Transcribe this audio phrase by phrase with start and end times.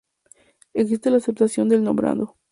[0.73, 2.35] Exige la aceptación del nombrado.